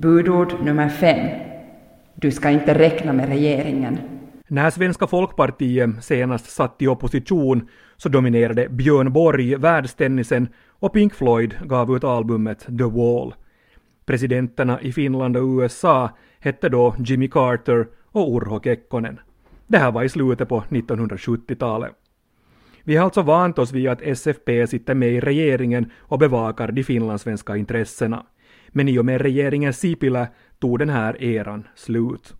Budord 0.00 0.54
nummer 0.64 0.88
fem. 0.88 1.28
Du 2.14 2.30
ska 2.30 2.50
inte 2.50 2.78
räkna 2.78 3.12
med 3.12 3.28
regeringen. 3.28 3.98
När 4.48 4.70
Svenska 4.70 5.06
folkpartiet 5.06 6.04
senast 6.04 6.50
satt 6.50 6.82
i 6.82 6.86
opposition 6.86 7.68
så 7.96 8.08
dominerade 8.08 8.68
Björn 8.68 9.12
Borg 9.12 9.56
världstennisen 9.56 10.48
och 10.68 10.92
Pink 10.92 11.14
Floyd 11.14 11.54
gav 11.64 11.96
ut 11.96 12.04
albumet 12.04 12.58
The 12.58 12.84
Wall. 12.84 13.34
Presidenterna 14.06 14.80
i 14.80 14.92
Finland 14.92 15.36
och 15.36 15.60
USA 15.60 16.10
hette 16.38 16.68
då 16.68 16.94
Jimmy 16.98 17.28
Carter 17.28 17.86
och 18.12 18.36
Urho 18.36 18.60
Kekkonen. 18.60 19.20
Det 19.66 19.78
här 19.78 19.92
var 19.92 20.02
i 20.02 20.08
slutet 20.08 20.48
på 20.48 20.64
1970-talet. 20.68 21.92
Vi 22.84 22.96
har 22.96 23.04
alltså 23.04 23.22
vant 23.22 23.58
oss 23.58 23.72
vid 23.72 23.88
att 23.88 24.02
SFP 24.02 24.66
sitter 24.66 24.94
med 24.94 25.12
i 25.12 25.20
regeringen 25.20 25.90
och 25.98 26.18
bevakar 26.18 26.72
de 26.72 26.84
finlandssvenska 26.84 27.56
intressena. 27.56 28.26
Men 28.72 28.88
i 28.88 28.98
och 28.98 29.04
med 29.04 29.20
regeringen 29.20 29.72
Sipilä 29.72 30.28
tog 30.58 30.78
den 30.78 30.88
här 30.88 31.22
eran 31.22 31.68
slut. 31.74 32.34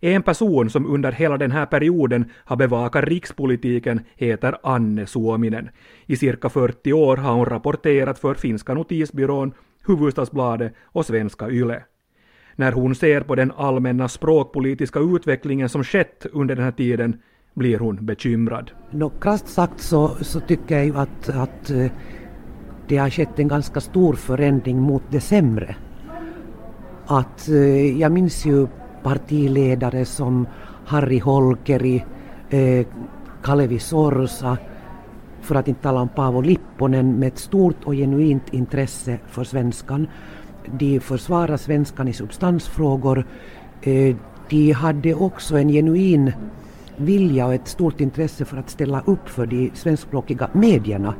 En 0.00 0.22
person 0.22 0.70
som 0.70 0.86
under 0.86 1.12
hela 1.12 1.38
den 1.38 1.50
här 1.50 1.66
perioden 1.66 2.24
har 2.44 2.56
bevakat 2.56 3.04
rikspolitiken 3.04 4.00
heter 4.16 4.56
Anne 4.62 5.06
Suominen. 5.06 5.68
I 6.06 6.16
cirka 6.16 6.48
40 6.48 6.92
år 6.92 7.16
har 7.16 7.34
hon 7.34 7.46
rapporterat 7.46 8.18
för 8.18 8.34
finska 8.34 8.74
notisbyrån, 8.74 9.52
Hufvudstadsbladet 9.86 10.74
och 10.84 11.06
Svenska 11.06 11.48
Yle. 11.50 11.82
När 12.56 12.72
hon 12.72 12.94
ser 12.94 13.20
på 13.20 13.34
den 13.34 13.52
allmänna 13.56 14.08
språkpolitiska 14.08 14.98
utvecklingen 14.98 15.68
som 15.68 15.84
skett 15.84 16.26
under 16.32 16.56
den 16.56 16.64
här 16.64 16.72
tiden 16.72 17.16
blir 17.54 17.78
hon 17.78 18.06
bekymrad. 18.06 18.70
No, 18.90 19.10
krasst 19.20 19.48
sagt 19.48 19.80
så, 19.80 20.08
så 20.08 20.40
tycker 20.40 20.76
jag 20.76 20.86
ju 20.86 20.96
att, 20.96 21.28
att 21.28 21.70
eh, 21.70 21.90
det 22.88 22.96
har 22.96 23.10
skett 23.10 23.38
en 23.38 23.48
ganska 23.48 23.80
stor 23.80 24.14
förändring 24.14 24.80
mot 24.80 25.02
det 25.10 25.20
sämre. 25.20 25.76
Att, 27.06 27.48
eh, 27.48 28.00
jag 28.00 28.12
minns 28.12 28.46
ju 28.46 28.66
partiledare 29.02 30.04
som 30.04 30.46
Harry 30.86 31.18
Holkeri, 31.18 32.04
eh, 32.50 32.86
Kalevi 33.42 33.78
Sorsa, 33.78 34.58
för 35.40 35.54
att 35.54 35.68
inte 35.68 35.82
tala 35.82 36.00
om 36.00 36.08
Paavo 36.08 36.40
Lipponen 36.40 37.18
med 37.18 37.28
ett 37.28 37.38
stort 37.38 37.84
och 37.84 37.94
genuint 37.94 38.54
intresse 38.54 39.18
för 39.26 39.44
svenskan. 39.44 40.08
De 40.66 41.00
försvarar 41.00 41.56
svenskan 41.56 42.08
i 42.08 42.12
substansfrågor. 42.12 43.26
Eh, 43.82 44.16
de 44.50 44.72
hade 44.72 45.14
också 45.14 45.58
en 45.58 45.68
genuin 45.68 46.32
vilja 46.96 47.46
och 47.46 47.54
ett 47.54 47.68
stort 47.68 48.00
intresse 48.00 48.44
för 48.44 48.56
att 48.56 48.70
ställa 48.70 49.00
upp 49.06 49.28
för 49.28 49.46
de 49.46 49.70
svenskspråkiga 49.74 50.48
medierna. 50.52 51.14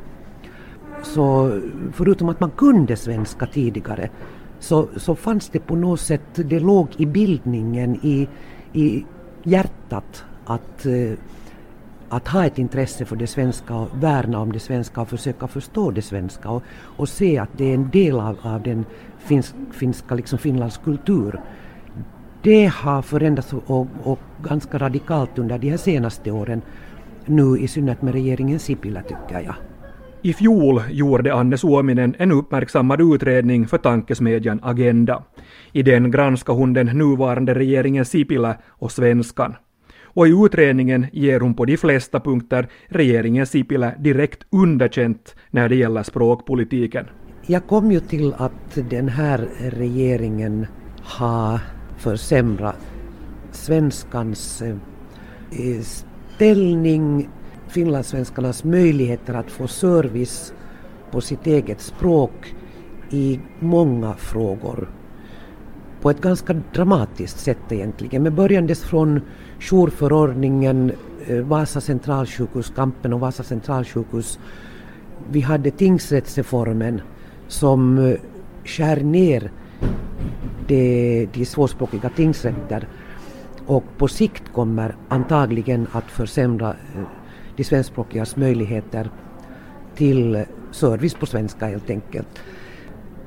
Så 1.05 1.61
förutom 1.93 2.29
att 2.29 2.41
man 2.41 2.51
kunde 2.51 2.97
svenska 2.97 3.47
tidigare 3.47 4.11
så, 4.59 4.89
så 4.97 5.15
fanns 5.15 5.49
det 5.49 5.59
på 5.59 5.77
något 5.77 6.01
sätt, 6.01 6.23
det 6.35 6.61
låg 6.61 6.89
i 6.97 7.07
bildningen, 7.07 7.99
i, 8.03 8.29
i 8.73 9.05
hjärtat 9.43 10.25
att, 10.45 10.87
eh, 10.87 11.13
att 12.09 12.29
ha 12.29 12.47
ett 12.47 12.59
intresse 12.59 13.05
för 13.05 13.17
det 13.17 13.27
svenska 13.27 13.75
och 13.75 13.89
värna 14.03 14.41
om 14.41 14.53
det 14.53 14.61
svenska 14.61 15.01
och 15.01 15.09
försöka 15.09 15.49
förstå 15.49 15.91
det 15.91 16.03
svenska 16.03 16.51
och, 16.51 16.63
och 16.97 17.09
se 17.09 17.39
att 17.39 17.49
det 17.57 17.65
är 17.65 17.75
en 17.75 17.91
del 17.91 18.21
av, 18.21 18.39
av 18.43 18.63
den 18.63 18.85
finsk, 19.19 19.55
finska, 19.73 20.15
liksom 20.15 20.39
Finlands 20.39 20.79
kultur. 20.79 21.41
Det 22.43 22.67
har 22.67 23.03
förändrats 23.03 23.53
och, 23.53 23.87
och 24.03 24.19
ganska 24.43 24.79
radikalt 24.79 25.39
under 25.39 25.59
de 25.59 25.71
här 25.71 25.77
senaste 25.77 26.31
åren, 26.31 26.63
nu 27.27 27.59
i 27.59 27.69
synnerhet 27.69 28.03
med 28.03 28.13
regeringen 28.15 28.59
Sipilä 28.59 29.03
tycker 29.03 29.41
jag. 29.41 29.55
I 30.25 30.33
fjol 30.33 30.81
gjorde 30.91 31.35
Anne 31.35 31.57
Suominen 31.59 32.15
en 32.19 32.33
uppmärksammad 32.33 33.01
utredning 33.01 33.67
för 33.67 33.79
tankesmedjan 33.79 34.61
Agenda. 34.63 35.23
I 35.73 35.83
den 35.83 36.11
granskade 36.11 36.59
hon 36.59 36.73
den 36.73 36.87
nuvarande 36.87 37.55
regeringen 37.55 38.05
Sipilä 38.05 38.57
och 38.69 38.93
svenskan. 38.93 39.55
Och 40.05 40.29
i 40.29 40.31
utredningen 40.31 41.07
ger 41.13 41.41
hon 41.41 41.55
på 41.55 41.65
de 41.65 41.77
flesta 41.77 42.21
punkter 42.21 42.69
regeringen 42.89 43.47
Sipilä 43.47 43.95
direkt 43.99 44.47
underkänt 44.51 45.37
när 45.51 45.69
det 45.69 45.77
gäller 45.77 46.03
språkpolitiken. 46.03 47.07
Jag 47.47 47.67
kom 47.67 47.93
ju 47.93 48.01
till 48.01 48.35
att 48.39 48.79
den 48.91 49.09
här 49.09 49.49
regeringen 49.71 50.67
har 51.03 51.61
försämrat 51.97 52.87
svenskans 53.53 54.63
eh, 54.63 55.81
ställning 55.81 57.29
finlandssvenskarnas 57.75 58.65
möjligheter 58.65 59.35
att 59.35 59.51
få 59.51 59.67
service 59.67 60.55
på 61.11 61.21
sitt 61.21 61.47
eget 61.47 61.81
språk 61.81 62.55
i 63.11 63.41
många 63.59 64.15
frågor. 64.15 64.89
På 66.01 66.11
ett 66.11 66.21
ganska 66.21 66.55
dramatiskt 66.75 67.41
sätt 67.41 67.73
egentligen, 67.73 68.23
med 68.23 68.35
börjandes 68.35 68.85
från 68.85 69.21
jourförordningen, 69.61 70.93
eh, 71.27 71.37
Vasa 71.37 71.81
centralsjukhus, 71.81 72.73
kampen 72.77 73.13
om 73.13 73.21
Vasa 73.21 73.43
centralsjukhus. 73.43 74.39
Vi 75.31 75.41
hade 75.41 75.71
tingsrättsreformen 75.71 77.01
som 77.49 77.99
eh, 77.99 78.17
skär 78.65 79.01
ner 79.01 79.51
de, 80.67 81.29
de 81.33 81.45
svårspråkiga 81.45 82.09
tingsrätter 82.09 82.89
och 83.67 83.85
på 83.99 84.09
sikt 84.09 84.53
kommer 84.53 84.97
antagligen 85.09 85.87
att 85.93 86.11
försämra 86.11 86.71
eh, 86.71 87.24
de 87.57 87.65
svenskspråkigas 87.65 88.37
möjligheter 88.37 89.11
till 89.95 90.45
service 90.71 91.15
på 91.15 91.27
svenska 91.27 91.67
helt 91.67 91.91
enkelt. 91.91 92.43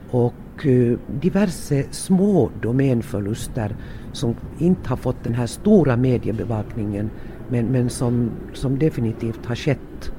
Och 0.09 0.65
eh, 0.65 0.97
diverse 1.21 1.83
små 1.91 2.49
domänförluster 2.61 3.75
som 4.11 4.35
inte 4.57 4.89
har 4.89 4.97
fått 4.97 5.23
den 5.23 5.33
här 5.33 5.47
stora 5.47 5.95
mediebevakningen 5.95 7.09
men, 7.49 7.65
men 7.65 7.89
som, 7.89 8.31
som 8.53 8.79
definitivt 8.79 9.45
har 9.45 9.55
skett. 9.55 10.11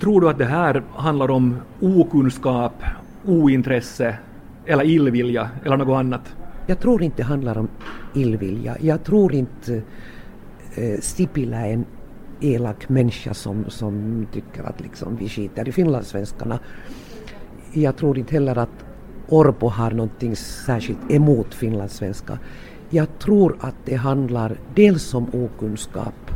Tror 0.00 0.20
du 0.20 0.28
att 0.28 0.38
det 0.38 0.44
här 0.44 0.82
handlar 0.94 1.30
om 1.30 1.56
okunskap, 1.80 2.82
ointresse 3.24 4.18
eller 4.66 4.84
illvilja 4.84 5.50
eller 5.64 5.76
något 5.76 5.96
annat? 5.98 6.36
Jag 6.66 6.80
tror 6.80 7.02
inte 7.02 7.16
det 7.16 7.22
handlar 7.22 7.58
om 7.58 7.68
illvilja. 8.14 8.76
Jag 8.80 9.04
tror 9.04 9.34
inte 9.34 9.82
Eh, 10.76 11.00
Sipilä 11.00 11.56
är 11.56 11.72
en 11.72 11.86
elak 12.40 12.88
människa 12.88 13.34
som, 13.34 13.64
som 13.68 14.26
tycker 14.32 14.62
att 14.62 14.80
liksom 14.80 15.16
vi 15.16 15.28
skiter 15.28 15.68
i 15.68 15.72
finlandssvenskarna. 15.72 16.58
Jag 17.72 17.96
tror 17.96 18.18
inte 18.18 18.34
heller 18.34 18.58
att 18.58 18.84
Orpo 19.28 19.68
har 19.68 19.90
någonting 19.90 20.36
särskilt 20.36 21.10
emot 21.10 21.54
finlandssvenska. 21.54 22.38
Jag 22.90 23.18
tror 23.18 23.56
att 23.60 23.74
det 23.84 23.94
handlar 23.94 24.56
dels 24.74 25.14
om 25.14 25.26
okunskap, 25.32 26.30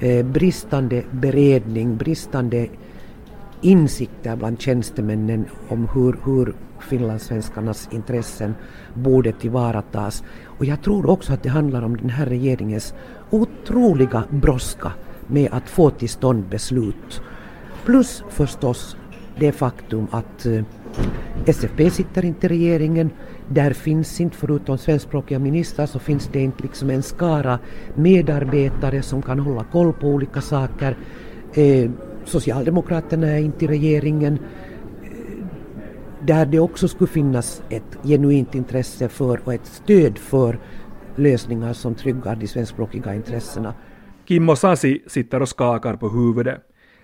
eh, 0.00 0.26
bristande 0.26 1.02
beredning, 1.10 1.96
bristande 1.96 2.68
insikter 3.64 4.36
bland 4.36 4.60
tjänstemännen 4.60 5.44
om 5.68 5.88
hur, 5.94 6.16
hur 6.24 6.54
finlandssvenskarnas 6.80 7.88
intressen 7.92 8.54
borde 8.94 9.32
tillvaratas. 9.32 10.24
Och 10.44 10.64
jag 10.64 10.82
tror 10.82 11.10
också 11.10 11.32
att 11.32 11.42
det 11.42 11.48
handlar 11.48 11.82
om 11.82 11.96
den 11.96 12.10
här 12.10 12.26
regeringens 12.26 12.94
otroliga 13.30 14.24
brådska 14.30 14.92
med 15.26 15.48
att 15.52 15.68
få 15.68 15.90
till 15.90 16.08
stånd 16.08 16.44
beslut. 16.44 17.22
Plus 17.84 18.24
förstås 18.28 18.96
det 19.38 19.52
faktum 19.52 20.06
att 20.10 20.46
eh, 20.46 20.64
SFP 21.46 21.90
sitter 21.90 22.24
inte 22.24 22.46
i 22.46 22.48
regeringen. 22.48 23.10
Där 23.48 23.72
finns 23.72 24.20
inte, 24.20 24.36
förutom 24.36 24.78
svenskspråkiga 24.78 25.38
ministrar, 25.38 25.86
så 25.86 25.98
finns 25.98 26.30
det 26.32 26.40
inte 26.40 26.62
liksom 26.62 26.90
en 26.90 27.02
skara 27.02 27.58
medarbetare 27.94 29.02
som 29.02 29.22
kan 29.22 29.38
hålla 29.38 29.64
koll 29.64 29.92
på 29.92 30.06
olika 30.06 30.40
saker. 30.40 30.96
Eh, 31.54 31.90
Socialdemokraterna 32.24 33.26
är 33.26 33.38
inte 33.38 33.64
i 33.64 33.68
regeringen 33.68 34.38
där 36.26 36.46
det 36.46 36.58
också 36.58 36.88
skulle 36.88 37.08
finnas 37.08 37.62
ett 37.70 37.98
genuint 38.02 38.54
intresse 38.54 39.08
för 39.08 39.40
och 39.44 39.54
ett 39.54 39.66
stöd 39.66 40.18
för 40.18 40.58
lösningar 41.16 41.72
som 41.72 41.94
tryggar 41.94 42.36
de 42.36 42.46
svenskspråkiga 42.46 43.14
intressena. 43.14 43.74
Kimmo 44.28 44.56
Sasi 44.56 45.02
sitter 45.06 45.42
och 45.42 45.48
skakar 45.48 45.96
på 45.96 46.08
huvudet. 46.08 46.60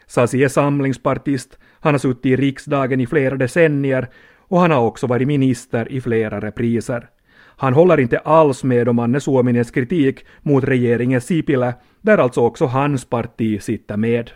Sasi 0.06 0.44
är 0.44 0.49
samlingspartist, 0.49 1.58
han 1.81 1.94
har 1.94 1.99
suttit 1.99 2.26
i 2.26 2.37
riksdagen 2.37 3.00
i 3.00 3.06
flera 3.06 3.37
decennier 3.37 4.08
och 4.38 4.61
han 4.61 4.70
har 4.70 4.81
också 4.81 5.06
varit 5.06 5.28
minister 5.28 5.93
i 5.93 6.00
flera 6.00 6.40
repriser. 6.40 7.08
Han 7.56 7.75
håller 7.75 8.00
inte 8.00 8.19
alls 8.19 8.64
med 8.64 8.88
om 8.88 8.99
Anne 8.99 9.20
Suominens 9.20 9.70
kritik 9.70 10.25
mot 10.43 10.64
regeringen 10.64 11.20
Sipilä, 11.20 11.75
där 12.00 12.19
alltså 12.19 12.40
också 12.40 12.66
hans 12.66 13.05
parti 13.05 13.62
sitter 13.62 13.96
med. 13.96 14.31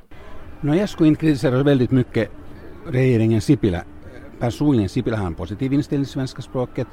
No, 0.64 0.74
jag 0.74 0.88
skulle 0.88 1.08
inte 1.08 1.20
kritisera 1.20 1.62
väldigt 1.62 1.90
mycket 1.90 2.30
regeringen 2.86 3.40
Sipilä 3.40 3.84
personligen 4.38 4.88
Sipilä 4.88 5.16
har 5.16 5.26
en 5.26 5.34
positiv 5.34 5.72
inställning 5.72 6.04
till 6.04 6.12
svenska 6.12 6.42
språket. 6.42 6.86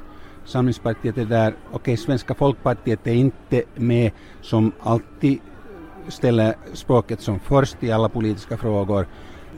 Samlingspartiet 0.44 1.18
är 1.18 1.24
där. 1.24 1.54
Okej, 1.72 1.96
Svenska 1.96 2.34
folkpartiet 2.34 3.06
är 3.06 3.14
inte 3.14 3.62
med 3.74 4.10
som 4.40 4.72
alltid 4.80 5.38
ställer 6.08 6.54
språket 6.72 7.20
som 7.20 7.38
först 7.40 7.82
i 7.82 7.92
alla 7.92 8.08
politiska 8.08 8.56
frågor. 8.56 9.06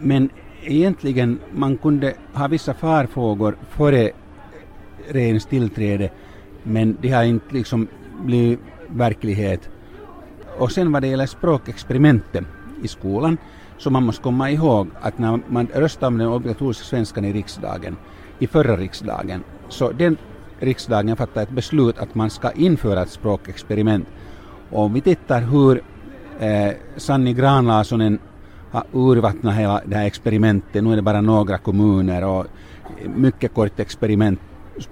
Men 0.00 0.30
egentligen 0.62 1.40
man 1.52 1.76
kunde 1.76 2.14
ha 2.34 2.48
vissa 2.48 2.74
farfrågor 2.74 3.56
före 3.70 4.10
regeringens 5.08 5.46
tillträde 5.46 6.10
men 6.62 6.96
de 7.00 7.08
har 7.08 7.24
inte 7.24 7.54
liksom 7.54 7.88
blivit 8.24 8.60
verklighet. 8.88 9.68
Och 10.58 10.72
sen 10.72 10.92
vad 10.92 11.02
det 11.02 11.08
gäller 11.08 11.26
språkexperimenten 11.26 12.46
i 12.82 12.88
skolan 12.88 13.38
så 13.78 13.90
man 13.90 14.02
måste 14.02 14.22
komma 14.22 14.50
ihåg 14.50 14.88
att 15.00 15.18
när 15.18 15.40
man 15.48 15.68
röstade 15.74 16.06
om 16.06 16.18
den 16.18 16.28
obligatoriska 16.28 16.84
svenskan 16.84 17.24
i 17.24 17.32
riksdagen, 17.32 17.96
i 18.38 18.46
förra 18.46 18.76
riksdagen, 18.76 19.42
så 19.68 19.92
den 19.92 20.16
riksdagen 20.58 21.16
fattade 21.16 21.42
ett 21.42 21.50
beslut 21.50 21.98
att 21.98 22.14
man 22.14 22.30
ska 22.30 22.50
införa 22.50 23.02
ett 23.02 23.10
språkexperiment. 23.10 24.06
Och 24.70 24.82
om 24.82 24.92
vi 24.92 25.00
tittar 25.00 25.40
hur 25.40 25.82
eh, 26.38 26.72
Sanni 26.96 27.34
Granlasonen 27.34 28.18
har 28.70 28.84
urvattnat 28.92 29.54
hela 29.54 29.80
det 29.84 29.96
här 29.96 30.06
experimentet, 30.06 30.84
nu 30.84 30.92
är 30.92 30.96
det 30.96 31.02
bara 31.02 31.20
några 31.20 31.58
kommuner 31.58 32.24
och 32.24 32.46
mycket 33.16 33.54
kort 33.54 33.80
experiment 33.80 34.40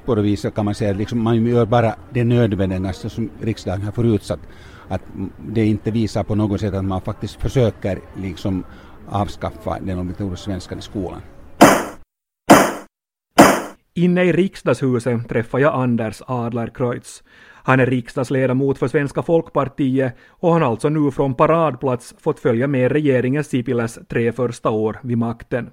på 0.05 0.15
det 0.15 0.23
viset 0.23 0.55
kan 0.55 0.65
man 0.65 0.75
säga 0.75 0.91
att 0.91 0.97
liksom 0.97 1.23
man 1.23 1.47
gör 1.47 1.67
bara 1.67 1.95
det 2.11 2.25
nödvändigaste 2.25 3.11
som 3.11 3.31
riksdagen 3.41 3.83
har 3.83 3.93
förutsatt. 3.93 4.41
Att 4.89 5.03
det 5.49 5.67
inte 5.67 5.91
visar 5.91 6.25
på 6.25 6.35
något 6.35 6.61
sätt 6.61 6.75
att 6.75 6.85
man 6.85 7.01
faktiskt 7.01 7.41
försöker 7.41 7.99
liksom 8.17 8.65
avskaffa 9.09 9.79
den 9.81 9.99
obligatoriska 9.99 10.45
svenskan 10.45 10.79
i 10.79 10.83
skolan. 10.83 11.21
Inne 13.95 14.25
i 14.25 14.33
riksdagshuset 14.33 15.29
träffar 15.29 15.59
jag 15.59 15.75
Anders 15.75 16.23
Adlercreutz. 16.27 17.23
Han 17.65 17.81
är 17.81 17.87
riksdagsledamot 17.87 18.79
för 18.79 18.89
Svenska 18.89 19.23
folkpartiet 19.23 20.17
och 20.29 20.53
han 20.53 20.63
har 20.63 20.71
alltså 20.71 20.89
nu 20.89 21.11
från 21.11 21.35
paradplats 21.35 22.15
fått 22.19 22.41
följa 22.41 22.67
med 22.67 22.93
regeringen 22.93 23.45
Sipiläs 23.45 23.99
tre 24.09 24.33
första 24.33 24.71
år 24.71 24.99
vid 25.03 25.19
makten. 25.19 25.71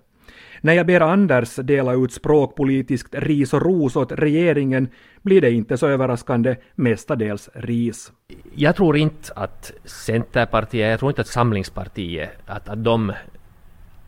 När 0.62 0.74
jag 0.74 0.86
ber 0.86 1.02
Anders 1.02 1.56
dela 1.56 1.94
ut 1.94 2.14
språkpolitiskt 2.14 3.16
ris 3.16 3.54
och 3.54 3.62
ros 3.62 3.96
åt 3.96 4.12
regeringen 4.12 4.88
blir 5.22 5.42
det 5.42 5.52
inte 5.52 5.78
så 5.78 5.88
överraskande 5.88 6.56
mestadels 6.76 7.50
ris. 7.54 8.12
Jag 8.56 8.76
tror 8.76 8.98
inte 8.98 9.34
att 9.36 9.72
Centerpartiet, 9.86 10.90
jag 10.90 11.00
tror 11.00 11.12
inte 11.12 11.22
att 11.22 11.28
Samlingspartiet, 11.28 12.30
att, 12.46 12.70
att 12.70 12.84
de 12.84 13.14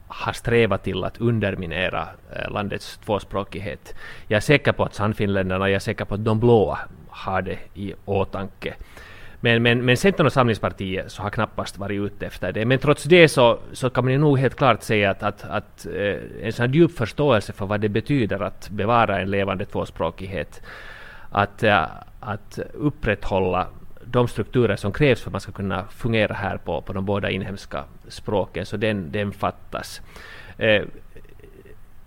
har 0.08 0.34
strävat 0.34 0.84
till 0.84 1.04
att 1.04 1.22
underminera 1.22 2.08
eh, 2.36 2.52
landets 2.52 2.98
tvåspråkighet. 2.98 3.96
Jag 4.28 4.38
är 4.38 4.42
säker 4.42 4.72
på 4.72 4.84
att 4.84 4.96
Sannfinländarna, 4.96 5.70
jag 5.70 5.76
är 5.76 5.80
säker 5.80 6.06
på 6.06 6.16
att 6.16 6.26
de 6.26 6.40
blåa 6.40 6.80
har 7.10 7.42
det 7.42 7.58
i 7.74 7.94
åtanke. 8.06 8.74
Men, 9.44 9.64
men, 9.64 9.86
men 9.86 9.98
Centern 9.98 10.26
och 10.26 10.34
Samlingspartiet 10.34 11.12
så 11.12 11.22
har 11.22 11.30
knappast 11.30 11.78
varit 11.78 12.02
ute 12.02 12.26
efter 12.26 12.52
det. 12.52 12.66
Men 12.66 12.80
trots 12.80 13.04
det 13.04 13.28
så, 13.28 13.60
så 13.74 13.90
kan 13.90 14.04
man 14.04 14.14
ju 14.14 14.20
nog 14.20 14.40
helt 14.40 14.56
klart 14.56 14.84
säga 14.84 15.12
att, 15.12 15.24
att, 15.24 15.44
att 15.44 15.86
eh, 15.86 16.46
en 16.46 16.54
sån 16.54 16.72
djup 16.72 16.98
förståelse 16.98 17.54
för 17.54 17.66
vad 17.66 17.82
det 17.82 17.90
betyder 17.90 18.40
att 18.40 18.70
bevara 18.70 19.22
en 19.22 19.32
levande 19.32 19.66
tvåspråkighet, 19.66 20.62
att, 21.30 21.64
eh, 21.64 21.86
att 22.20 22.60
upprätthålla 22.74 23.68
de 24.06 24.28
strukturer 24.28 24.76
som 24.76 24.92
krävs 24.92 25.22
för 25.22 25.30
att 25.30 25.32
man 25.32 25.42
ska 25.42 25.52
kunna 25.52 25.86
fungera 25.86 26.34
här 26.34 26.58
på, 26.58 26.82
på 26.82 26.94
de 26.94 27.06
båda 27.06 27.30
inhemska 27.30 27.84
språken, 28.08 28.66
så 28.66 28.78
den, 28.78 29.12
den 29.12 29.32
fattas. 29.32 30.02
Eh, 30.58 30.84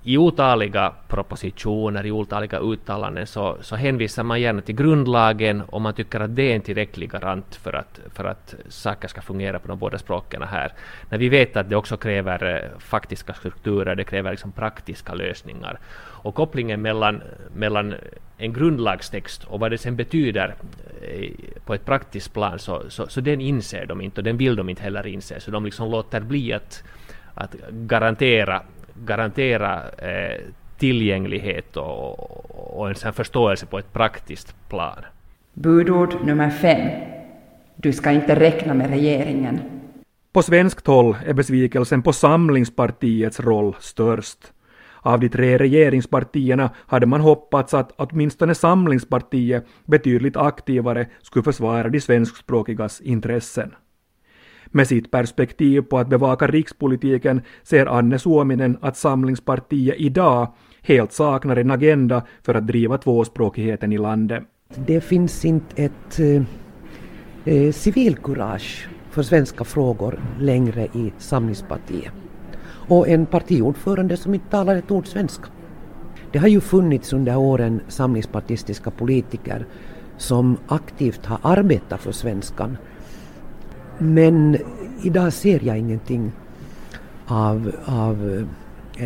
i 0.06 0.18
otaliga 0.18 0.92
propositioner, 1.08 2.06
i 2.06 2.10
otaliga 2.10 2.58
uttalanden 2.58 3.26
så, 3.26 3.56
så 3.60 3.76
hänvisar 3.76 4.22
man 4.22 4.40
gärna 4.40 4.60
till 4.60 4.74
grundlagen 4.74 5.60
och 5.60 5.80
man 5.80 5.94
tycker 5.94 6.20
att 6.20 6.36
det 6.36 6.42
är 6.42 6.54
en 6.54 6.60
tillräcklig 6.60 7.10
garant 7.10 7.54
för 7.54 7.72
att, 7.72 8.00
för 8.14 8.24
att 8.24 8.54
saker 8.68 9.08
ska 9.08 9.20
fungera 9.22 9.58
på 9.58 9.68
de 9.68 9.78
båda 9.78 9.98
språken 9.98 10.42
här. 10.42 10.72
När 11.10 11.18
vi 11.18 11.28
vet 11.28 11.56
att 11.56 11.70
det 11.70 11.76
också 11.76 11.96
kräver 11.96 12.54
eh, 12.54 12.78
faktiska 12.78 13.34
strukturer, 13.34 13.94
det 13.94 14.04
kräver 14.04 14.30
liksom 14.30 14.52
praktiska 14.52 15.14
lösningar. 15.14 15.78
Och 15.96 16.34
kopplingen 16.34 16.82
mellan, 16.82 17.22
mellan 17.56 17.94
en 18.38 18.52
grundlagstext 18.52 19.44
och 19.44 19.60
vad 19.60 19.70
det 19.70 19.78
sen 19.78 19.96
betyder 19.96 20.54
eh, 21.02 21.30
på 21.64 21.74
ett 21.74 21.84
praktiskt 21.84 22.32
plan, 22.32 22.58
så, 22.58 22.82
så, 22.88 23.06
så 23.08 23.20
den 23.20 23.40
inser 23.40 23.86
de 23.86 24.00
inte 24.00 24.20
och 24.20 24.24
den 24.24 24.36
vill 24.36 24.56
de 24.56 24.68
inte 24.68 24.82
heller 24.82 25.06
inse. 25.06 25.40
Så 25.40 25.50
de 25.50 25.64
liksom 25.64 25.90
låter 25.90 26.20
bli 26.20 26.52
att, 26.52 26.82
att 27.34 27.54
garantera 27.70 28.62
garantera 28.94 29.82
eh, 29.90 30.40
tillgänglighet 30.78 31.76
och, 31.76 32.76
och 32.78 32.88
en 32.88 32.94
sån 32.94 33.12
förståelse 33.12 33.66
på 33.66 33.78
ett 33.78 33.92
praktiskt 33.92 34.68
plan. 34.68 35.04
Budord 35.52 36.16
nummer 36.24 36.50
fem. 36.50 36.90
Du 37.76 37.92
ska 37.92 38.10
inte 38.10 38.40
räkna 38.40 38.74
med 38.74 38.90
regeringen. 38.90 39.60
På 40.32 40.42
svenskt 40.42 40.86
håll 40.86 41.16
är 41.26 41.32
besvikelsen 41.32 42.02
på 42.02 42.12
Samlingspartiets 42.12 43.40
roll 43.40 43.76
störst. 43.80 44.38
Av 45.00 45.20
de 45.20 45.28
tre 45.28 45.58
regeringspartierna 45.58 46.70
hade 46.86 47.06
man 47.06 47.20
hoppats 47.20 47.74
att 47.74 47.92
åtminstone 47.96 48.54
Samlingspartiet 48.54 49.66
betydligt 49.84 50.36
aktivare 50.36 51.06
skulle 51.22 51.42
försvara 51.42 51.88
de 51.88 52.00
svenskspråkigas 52.00 53.00
intressen. 53.00 53.74
Med 54.76 54.88
sitt 54.88 55.10
perspektiv 55.10 55.82
på 55.82 55.98
att 55.98 56.08
bevaka 56.08 56.46
rikspolitiken 56.46 57.42
ser 57.62 57.86
Anne 57.86 58.18
Suominen 58.18 58.78
att 58.80 58.96
Samlingspartiet 58.96 59.94
idag 59.98 60.52
helt 60.82 61.12
saknar 61.12 61.56
en 61.56 61.70
agenda 61.70 62.22
för 62.42 62.54
att 62.54 62.66
driva 62.66 62.98
tvåspråkigheten 62.98 63.92
i 63.92 63.98
landet. 63.98 64.42
Det 64.86 65.00
finns 65.00 65.44
inte 65.44 65.82
ett 65.82 66.20
eh, 66.20 66.42
eh, 67.54 67.72
civilkurage 67.72 68.88
för 69.10 69.22
svenska 69.22 69.64
frågor 69.64 70.20
längre 70.40 70.84
i 70.84 71.12
Samlingspartiet. 71.18 72.12
Och 72.88 73.08
en 73.08 73.26
partiordförande 73.26 74.16
som 74.16 74.34
inte 74.34 74.50
talar 74.50 74.76
ett 74.76 74.90
ord 74.90 75.06
svenska. 75.06 75.46
Det 76.32 76.38
har 76.38 76.48
ju 76.48 76.60
funnits 76.60 77.12
under 77.12 77.36
åren 77.36 77.80
samlingspartistiska 77.88 78.90
politiker 78.90 79.66
som 80.16 80.56
aktivt 80.66 81.26
har 81.26 81.38
arbetat 81.42 82.00
för 82.00 82.12
svenskan 82.12 82.76
men 83.98 84.56
idag 85.02 85.32
ser 85.32 85.64
jag 85.64 85.78
ingenting 85.78 86.32
av, 87.26 87.72
av 87.84 88.30
eh, 88.30 88.42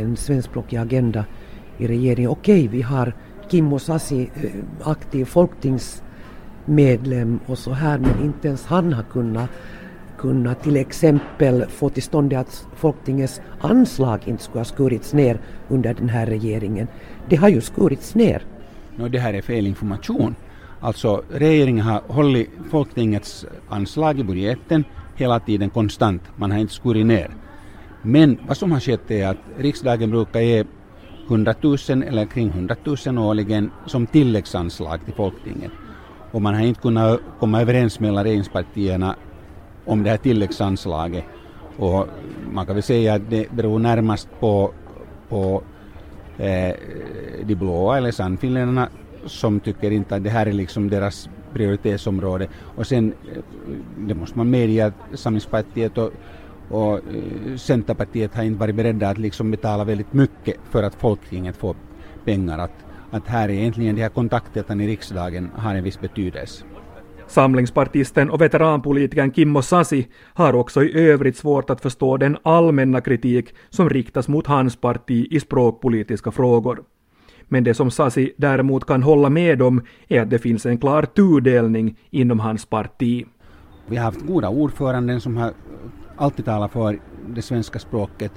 en 0.01 0.17
svenskspråkig 0.17 0.77
agenda 0.77 1.25
i 1.79 1.87
regeringen. 1.87 2.31
Okej, 2.31 2.69
vi 2.69 2.83
har 2.83 3.13
Kimmo 3.51 3.77
Osasi, 3.77 4.31
eh, 4.35 4.51
aktiv 4.83 5.25
folktingsmedlem 5.25 7.41
och 7.47 7.59
så 7.59 7.73
här, 7.73 7.99
men 7.99 8.25
inte 8.25 8.49
ens 8.49 8.67
han 8.67 8.93
har 8.93 9.03
kunnat 9.03 9.51
kunna 10.19 10.55
till 10.55 10.77
exempel 10.77 11.65
få 11.69 11.91
till 11.91 12.03
stånd 12.03 12.33
att 12.33 12.67
Folktingets 12.77 13.41
anslag 13.61 14.21
inte 14.25 14.43
skulle 14.43 14.61
ha 14.61 14.65
skurits 14.65 15.13
ner 15.13 15.41
under 15.69 15.95
den 15.95 16.09
här 16.09 16.27
regeringen. 16.27 16.89
Det 17.29 17.37
har 17.37 17.49
ju 17.49 17.61
skurits 17.61 18.15
ner. 18.15 18.43
No, 18.97 19.09
det 19.09 19.19
här 19.19 19.35
är 19.35 19.43
fel 19.43 19.67
information. 19.67 20.35
Alltså 20.81 21.23
regeringen 21.29 21.85
har 21.85 22.03
hållit 22.07 22.51
Folktingets 22.71 23.47
anslag 23.69 24.21
i 24.21 24.25
budgeten 24.25 24.85
hela 25.17 25.41
tiden 25.41 25.71
konstant. 25.71 26.23
Man 26.37 26.51
har 26.51 26.59
inte 26.59 26.73
skurit 26.73 27.07
ner. 27.07 27.31
Men 28.03 28.39
vad 28.47 28.57
som 28.57 28.73
har 28.73 28.81
skett 28.81 29.11
är 29.11 29.29
att 29.29 29.37
riksdagen 29.57 30.11
brukar 30.11 30.41
ge 30.41 30.65
100 31.29 31.55
000 31.61 31.77
eller 32.03 32.25
kring 32.25 32.49
100 32.49 32.77
000 33.07 33.19
årligen 33.19 33.71
som 33.87 34.07
tilläggsanslag 34.07 35.05
till 35.05 35.15
Folktinget. 35.15 35.71
Och 36.31 36.43
man 36.43 36.55
har 36.55 36.63
inte 36.63 36.81
kunnat 36.81 37.21
komma 37.39 37.61
överens 37.61 38.01
mellan 38.01 38.25
regeringspartierna 38.25 39.17
om 39.85 40.03
det 40.03 40.11
här 40.11 40.17
tilläggsanslaget. 40.17 41.25
Och 41.77 42.09
man 42.53 42.67
kan 42.67 42.75
väl 42.75 42.83
säga 42.83 43.15
att 43.15 43.31
det 43.31 43.51
beror 43.51 43.79
närmast 43.79 44.29
på, 44.41 44.73
på 45.29 45.63
eh, 46.39 46.75
de 47.45 47.55
blåa 47.55 47.97
eller 47.97 48.11
Sannfinländarna 48.11 48.89
som 49.27 49.61
tycker 49.61 49.91
inte 49.91 50.17
att 50.17 50.25
det 50.25 50.31
här 50.31 50.47
är 50.47 50.53
liksom 50.53 50.91
deras 50.91 51.29
prioritetsområde. 51.53 52.49
Och 52.77 52.87
sen, 52.87 53.13
eh, 53.33 53.43
det 53.99 54.15
måste 54.15 54.39
man 54.39 54.51
medge 54.51 54.87
att 54.87 54.95
Samlingspartiet 55.15 55.99
och, 55.99 56.13
och 56.69 56.95
eh, 56.95 57.57
Centerpartiet 57.57 58.35
har 58.35 58.43
inte 58.43 58.61
varit 58.61 58.75
beredda 58.75 59.09
att 59.09 59.19
liksom 59.19 59.51
betala 59.51 59.85
väldigt 59.85 60.13
mycket 60.13 60.57
för 60.71 60.83
att 60.83 60.95
Folktinget 60.95 61.57
får 61.57 61.77
pengar. 62.25 62.59
Att, 62.59 62.85
att 63.11 63.27
här 63.27 63.49
är 63.49 63.53
egentligen 63.53 63.97
de 63.97 64.03
här 64.03 64.09
kontakterna 64.09 64.85
i 64.85 64.87
riksdagen 64.87 65.51
har 65.57 65.75
en 65.75 65.85
viss 65.85 66.01
betydelse. 66.01 66.65
Samlingspartisten 67.29 68.31
och 68.31 68.41
veteranpolitikern 68.41 69.33
Kimmo 69.33 69.63
Sasi 69.63 70.07
har 70.35 70.55
också 70.55 70.85
i 70.85 71.09
övrigt 71.09 71.37
svårt 71.37 71.71
att 71.71 71.81
förstå 71.81 72.17
den 72.17 72.37
allmänna 72.43 73.01
kritik 73.01 73.55
som 73.71 73.91
riktas 73.91 74.29
mot 74.29 74.47
hans 74.47 74.77
parti 74.77 75.27
i 75.31 75.41
språkpolitiska 75.41 76.31
frågor. 76.31 76.83
Men 77.49 77.65
det 77.65 77.75
som 77.75 77.91
Sasi 77.91 78.33
däremot 78.37 78.87
kan 78.87 79.03
hålla 79.03 79.31
med 79.31 79.63
om 79.63 79.83
är 80.09 80.23
att 80.23 80.31
det 80.31 80.39
finns 80.39 80.67
en 80.67 80.79
klar 80.79 81.03
tudelning 81.03 81.97
inom 82.11 82.41
hans 82.41 82.67
parti. 82.67 83.27
Vi 83.87 83.97
har 83.97 84.05
haft 84.05 84.27
goda 84.27 84.49
ordföranden 84.49 85.21
som 85.21 85.37
har 85.37 85.53
alltid 86.17 86.45
talat 86.45 86.73
för 86.73 86.99
det 87.29 87.43
svenska 87.43 87.79
språket 87.79 88.33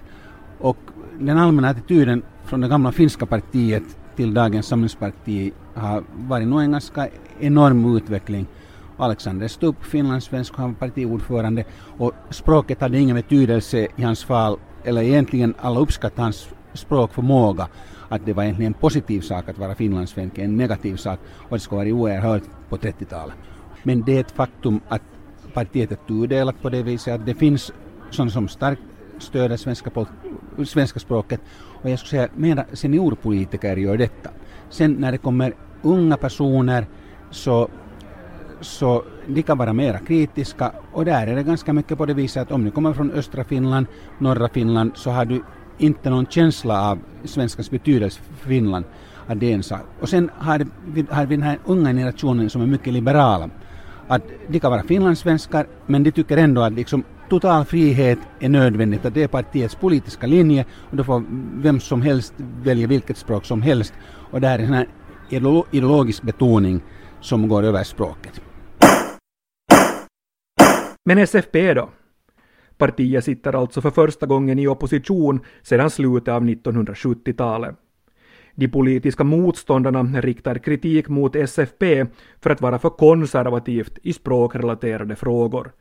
och 0.59 0.77
den 1.19 1.37
allmänna 1.37 1.69
attityden 1.69 2.23
från 2.45 2.61
det 2.61 2.67
gamla 2.67 2.91
finska 2.91 3.25
partiet 3.25 3.83
till 4.15 4.33
dagens 4.33 4.67
samlingsparti 4.67 5.51
har 5.73 6.03
varit 6.15 6.47
nog 6.47 6.61
en 6.61 6.71
ganska 6.71 7.07
enorm 7.39 7.95
utveckling. 7.95 8.47
Alexander 8.97 9.47
Stubb, 9.47 9.75
finlandssvensk, 9.83 10.55
han 10.55 10.67
var 10.67 10.79
partiordförande 10.79 11.63
och 11.97 12.13
språket 12.29 12.81
hade 12.81 12.99
ingen 12.99 13.15
betydelse 13.15 13.87
i 13.95 14.03
hans 14.03 14.23
fall, 14.23 14.57
eller 14.83 15.01
egentligen 15.01 15.53
alla 15.59 15.79
uppskattade 15.79 16.21
hans 16.21 16.49
språkförmåga 16.73 17.67
att 18.09 18.25
det 18.25 18.33
var 18.33 18.43
egentligen 18.43 18.73
en 18.73 18.79
positiv 18.79 19.21
sak 19.21 19.49
att 19.49 19.57
vara 19.57 19.75
finlandssvensk, 19.75 20.37
en 20.37 20.57
negativ 20.57 20.95
sak 20.95 21.19
och 21.49 21.57
det 21.57 21.59
skulle 21.59 21.77
vara 21.77 21.89
oerhört 21.89 22.43
på 22.69 22.77
30-talet. 22.77 23.35
Men 23.83 24.01
det 24.01 24.15
är 24.15 24.19
ett 24.19 24.31
faktum 24.31 24.79
att 24.87 25.01
partiet 25.53 25.91
är 25.91 25.95
tudelat 25.95 26.61
på 26.61 26.69
det 26.69 26.83
viset 26.83 27.15
att 27.15 27.25
det 27.25 27.33
finns 27.33 27.71
sådana 28.09 28.31
som 28.31 28.47
starkt 28.47 28.81
stöder 29.19 29.57
svenska, 29.57 29.91
svenska 30.65 30.99
språket 30.99 31.41
och 31.81 31.89
jag 31.89 31.99
skulle 31.99 32.09
säga 32.09 32.29
mera 32.35 32.65
seniorpolitiker 32.73 33.77
gör 33.77 33.97
detta. 33.97 34.29
Sen 34.69 34.93
när 34.93 35.11
det 35.11 35.17
kommer 35.17 35.53
unga 35.81 36.17
personer 36.17 36.85
så, 37.31 37.69
så 38.61 39.03
de 39.27 39.43
kan 39.43 39.57
vara 39.57 39.73
mera 39.73 39.99
kritiska 39.99 40.71
och 40.91 41.05
där 41.05 41.27
är 41.27 41.35
det 41.35 41.43
ganska 41.43 41.73
mycket 41.73 41.97
på 41.97 42.05
det 42.05 42.13
viset 42.13 42.41
att 42.41 42.51
om 42.51 42.63
du 42.65 42.71
kommer 42.71 42.93
från 42.93 43.11
östra 43.11 43.43
Finland, 43.43 43.87
norra 44.19 44.49
Finland 44.49 44.91
så 44.95 45.09
har 45.11 45.25
du 45.25 45.43
inte 45.81 46.09
någon 46.09 46.25
känsla 46.25 46.89
av 46.89 46.99
svenskans 47.23 47.71
betydelse 47.71 48.21
för 48.21 48.49
Finland. 48.49 48.85
Att 49.27 49.39
det 49.39 49.51
är 49.51 49.55
en 49.55 49.63
sak. 49.63 49.85
Och 49.99 50.09
sen 50.09 50.31
har 50.37 50.65
vi, 50.85 51.05
har 51.09 51.25
vi 51.25 51.35
den 51.35 51.43
här 51.43 51.59
unga 51.65 51.89
generationen 51.89 52.49
som 52.49 52.61
är 52.61 52.65
mycket 52.65 52.93
liberala. 52.93 53.49
Att 54.07 54.23
de 54.47 54.59
kan 54.59 54.71
vara 54.71 54.83
finlandssvenskar 54.83 55.67
men 55.85 56.03
de 56.03 56.11
tycker 56.11 56.37
ändå 56.37 56.61
att 56.61 56.73
liksom 56.73 57.03
total 57.29 57.65
frihet 57.65 58.19
är 58.39 58.49
nödvändigt, 58.49 59.05
att 59.05 59.13
det 59.13 59.23
är 59.23 59.27
partiets 59.27 59.75
politiska 59.75 60.27
linje 60.27 60.65
och 60.89 60.97
då 60.97 61.03
får 61.03 61.23
vem 61.61 61.79
som 61.79 62.01
helst 62.01 62.33
välja 62.63 62.87
vilket 62.87 63.17
språk 63.17 63.45
som 63.45 63.61
helst. 63.61 63.93
Och 64.31 64.41
det 64.41 64.47
här 64.47 64.59
är 64.59 64.63
en 64.63 64.73
här 64.73 64.87
ideologisk 65.29 66.21
betoning 66.21 66.81
som 67.21 67.47
går 67.47 67.63
över 67.63 67.83
språket. 67.83 68.41
Men 71.05 71.17
SFP 71.17 71.73
då? 71.73 71.89
Partiet 72.81 73.23
sitter 73.23 73.55
alltså 73.55 73.81
för 73.81 73.91
första 73.91 74.25
gången 74.25 74.59
i 74.59 74.67
opposition 74.67 75.39
sedan 75.61 75.89
slutet 75.89 76.33
av 76.33 76.43
1970-talet. 76.43 77.75
De 78.55 78.67
politiska 78.67 79.23
motståndarna 79.23 80.21
riktar 80.21 80.55
kritik 80.55 81.09
mot 81.09 81.35
SFP 81.35 82.05
för 82.43 82.49
att 82.49 82.61
vara 82.61 82.79
för 82.79 82.89
konservativt 82.89 83.99
i 84.03 84.13
språkrelaterade 84.13 85.15
frågor. 85.15 85.71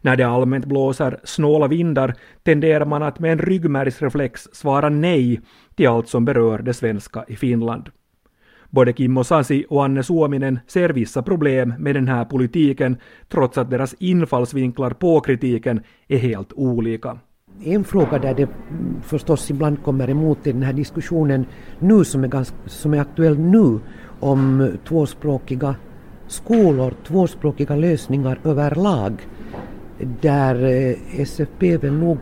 När 0.00 0.16
det 0.16 0.28
allmänt 0.28 0.64
blåser 0.64 1.20
snåla 1.24 1.66
vindar 1.66 2.14
tenderar 2.42 2.84
man 2.84 3.02
att 3.02 3.18
med 3.18 3.32
en 3.32 3.38
ryggmärgsreflex 3.38 4.48
svara 4.52 4.88
nej 4.88 5.40
till 5.74 5.88
allt 5.88 6.08
som 6.08 6.24
berör 6.24 6.58
det 6.58 6.74
svenska 6.74 7.24
i 7.28 7.36
Finland. 7.36 7.90
Både 8.70 8.92
Kimmo 8.92 9.24
Sasi 9.24 9.64
och 9.68 9.84
Anne 9.84 10.02
Suominen 10.02 10.58
ser 10.66 10.88
vissa 10.88 11.22
problem 11.22 11.74
med 11.78 11.94
den 11.94 12.08
här 12.08 12.24
politiken 12.24 12.96
trots 13.28 13.58
att 13.58 13.70
deras 13.70 13.94
infallsvinklar 13.98 14.90
på 14.90 15.20
kritiken 15.20 15.80
är 16.08 16.18
helt 16.18 16.52
olika. 16.52 17.18
En 17.64 17.84
fråga 17.84 18.18
där 18.18 18.34
det 18.34 18.48
förstås 19.02 19.50
ibland 19.50 19.82
kommer 19.82 20.10
emot 20.10 20.46
i 20.46 20.52
den 20.52 20.62
här 20.62 20.72
diskussionen 20.72 21.46
nu 21.78 22.04
som 22.04 22.24
är, 22.24 22.28
ganska, 22.28 22.56
som 22.66 22.94
är 22.94 23.00
aktuell 23.00 23.38
nu 23.38 23.80
om 24.20 24.70
tvåspråkiga 24.88 25.74
skolor, 26.26 26.94
tvåspråkiga 27.06 27.76
lösningar 27.76 28.40
överlag 28.44 29.12
där 30.20 30.64
eh, 30.64 31.20
SFP 31.20 31.76
väl 31.76 31.92
nog 31.92 32.18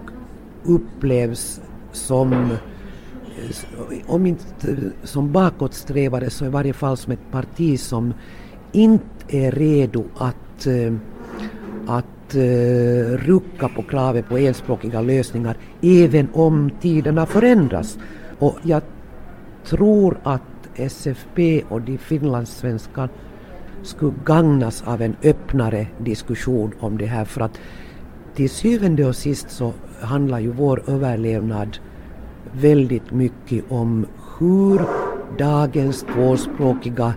upplevs 0.65 1.61
som 1.93 2.57
om 4.07 4.26
inte 4.26 4.76
som 5.02 5.33
bakåtsträvare 5.33 6.31
så 6.31 6.45
i 6.45 6.49
varje 6.49 6.73
fall 6.73 6.97
som 6.97 7.12
ett 7.12 7.31
parti 7.31 7.81
som 7.81 8.14
inte 8.73 9.07
är 9.28 9.52
redo 9.52 10.05
att, 10.16 10.66
eh, 10.66 10.95
att 11.87 12.35
eh, 12.35 13.16
rucka 13.16 13.69
på 13.69 13.83
kravet 13.83 14.28
på 14.28 14.38
enspråkiga 14.38 15.00
lösningar 15.00 15.57
även 15.83 16.28
om 16.33 16.71
tiderna 16.81 17.26
förändras. 17.26 17.99
Och 18.38 18.59
jag 18.62 18.83
tror 19.64 20.19
att 20.23 20.43
SFP 20.75 21.62
och 21.69 21.81
de 21.81 21.99
finlandssvenskar 21.99 23.09
skulle 23.83 24.14
gagnas 24.25 24.83
av 24.87 25.02
en 25.02 25.16
öppnare 25.23 25.87
diskussion 25.99 26.73
om 26.81 26.99
det 26.99 27.07
här 27.07 27.25
för 27.25 27.40
att 27.40 27.61
till 28.35 28.50
syvende 28.50 29.07
och 29.07 29.16
sist 29.16 29.50
så 29.50 29.73
handlar 30.00 30.38
ju 30.38 30.52
vår 30.52 30.83
överlevnad 30.87 31.78
väldigt 32.61 33.11
mycket 33.11 33.65
om 33.69 34.07
hur 34.39 34.81
dagens 35.39 36.07
tvåspråkiga 36.15 37.15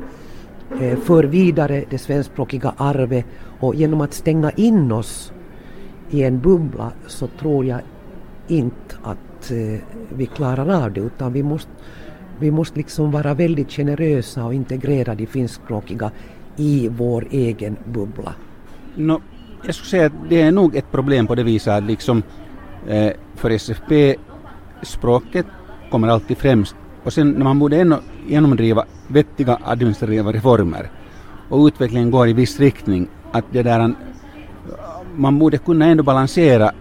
eh, 0.81 1.00
för 1.00 1.24
vidare 1.24 1.84
det 1.89 1.98
svenskspråkiga 1.98 2.74
arvet 2.77 3.25
och 3.60 3.75
genom 3.75 4.01
att 4.01 4.13
stänga 4.13 4.51
in 4.51 4.91
oss 4.91 5.34
i 6.10 6.24
en 6.24 6.39
bubbla 6.39 6.91
så 7.08 7.27
tror 7.27 7.65
jag 7.65 7.81
inte 8.48 8.96
att 9.03 9.51
eh, 9.51 9.79
vi 10.10 10.25
klarar 10.25 10.84
av 10.84 10.93
det 10.93 11.01
utan 11.01 11.34
vi 11.34 11.43
måste, 11.43 11.72
vi 12.39 12.51
måste 12.51 12.77
liksom 12.77 13.12
vara 13.12 13.34
väldigt 13.34 13.72
generösa 13.72 14.46
och 14.46 14.53
integrera 14.53 15.15
de 15.15 15.25
finskspråkiga 15.25 16.12
i 16.55 16.89
vår 16.91 17.27
egen 17.31 17.77
bubbla? 17.86 18.34
No, 18.96 19.22
jag 19.65 19.75
skulle 19.75 19.89
säga 19.89 20.05
att 20.05 20.29
det 20.29 20.41
är 20.41 20.51
nog 20.51 20.75
ett 20.75 20.91
problem 20.91 21.27
på 21.27 21.36
det 21.36 21.43
viset 21.43 21.74
att 21.74 21.84
liksom, 21.84 22.24
eh, 22.88 23.12
för 23.36 23.50
SFP 23.50 24.15
språket 24.81 25.45
kommer 25.91 26.07
alltid 26.07 26.38
främst 26.38 26.75
och 27.03 27.13
sen 27.13 27.31
när 27.31 27.43
man 27.43 27.59
borde 27.59 27.77
ändå 27.81 28.00
genomdriva 28.27 28.86
vettiga 29.07 29.57
administrativa 29.63 30.31
reformer 30.31 30.91
och 31.50 31.65
utvecklingen 31.65 32.12
går 32.12 32.27
i 32.27 32.33
viss 32.33 32.59
riktning 32.59 33.07
att 33.31 33.45
det 33.51 33.63
där 33.63 33.79
eh, 33.79 33.89
man 35.15 35.39
borde 35.39 35.57
kunna 35.57 35.86
ändå 35.86 36.03
balansera 36.03 36.71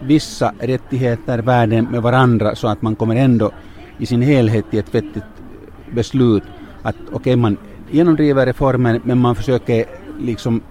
vissa 0.00 0.52
rättigheter, 0.58 1.38
värden 1.38 1.84
med 1.90 2.02
varandra 2.02 2.54
så 2.54 2.68
att 2.68 2.82
man 2.82 2.96
kommer 2.96 3.16
ändå 3.16 3.50
i 3.98 4.06
sin 4.06 4.22
helhet 4.22 4.70
till 4.70 4.78
ett 4.78 4.94
vettigt 4.94 5.24
beslut 5.90 6.42
att 6.82 6.96
okej 7.06 7.16
okay, 7.16 7.36
man 7.36 7.56
genomdriver 7.90 8.46
reformen 8.46 9.00
men 9.04 9.18
man 9.18 9.34
försöker 9.34 9.84
liksom 10.18 10.62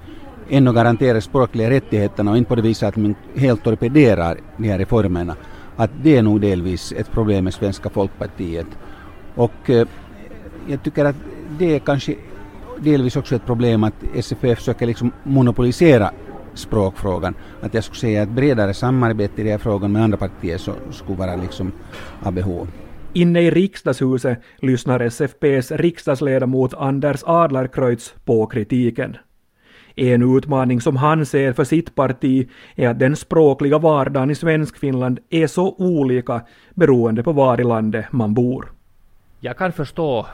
ändå 0.50 0.72
garantera 0.72 1.22
språkliga 1.22 1.70
rättigheterna 1.70 2.32
och 2.32 2.38
inte 2.38 2.48
på 2.48 2.56
det 2.56 2.62
viset 2.62 2.90
att 2.90 2.96
man 2.96 3.16
helt 3.36 3.64
torpederar 3.64 4.38
de 4.58 4.70
här 4.70 4.78
reformerna. 4.78 5.36
Att 5.76 5.92
det 6.04 6.18
är 6.18 6.22
nog 6.22 6.42
delvis 6.42 6.92
ett 6.92 7.12
problem 7.12 7.44
med 7.44 7.54
Svenska 7.54 7.90
folkpartiet. 7.90 8.68
Och 9.36 9.70
eh, 9.70 9.88
jag 10.68 10.84
tycker 10.84 11.06
att 11.06 11.16
det 11.60 11.76
är 11.76 11.80
kanske 11.80 12.16
delvis 12.80 13.16
också 13.16 13.36
ett 13.36 13.46
problem 13.46 13.84
att 13.84 13.94
SFF 14.16 14.58
försöker 14.58 14.86
liksom 14.86 15.12
monopolisera 15.24 16.12
språkfrågan. 16.54 17.36
Att 17.62 17.74
jag 17.74 17.84
skulle 17.84 18.00
säga 18.00 18.24
att 18.24 18.30
bredare 18.30 18.74
samarbete 18.74 19.42
i 19.42 19.44
den 19.44 19.52
här 19.52 19.60
frågan 19.60 19.92
med 19.92 20.04
andra 20.04 20.18
partier 20.18 20.58
så 20.58 20.74
skulle 20.92 21.18
vara 21.18 21.36
liksom 21.36 21.72
av 22.24 22.34
behov. 22.34 22.68
Inne 23.14 23.42
i 23.42 23.52
riksdagshuset 23.52 24.42
lyssnar 24.60 25.00
SFPs 25.00 25.72
riksdagsledamot 25.72 26.74
Anders 26.74 27.24
Adlercreutz 27.26 28.14
på 28.26 28.46
kritiken. 28.46 29.18
En 29.96 30.38
utmaning 30.38 30.82
som 30.82 30.96
han 30.96 31.26
ser 31.26 31.54
för 31.54 31.64
sitt 31.64 31.96
parti 31.96 32.50
är 32.76 32.90
att 32.90 33.00
den 33.00 33.16
språkliga 33.16 33.78
vardagen 33.78 34.32
i 34.32 34.36
Svenskfinland 34.36 35.20
är 35.30 35.48
så 35.48 35.76
olika 35.78 36.42
beroende 36.74 37.24
på 37.24 37.32
var 37.32 37.62
i 37.62 37.64
landet 37.64 38.06
man 38.12 38.34
bor. 38.34 38.72
Jag 39.40 39.58
kan 39.58 39.72
förstå 39.72 40.26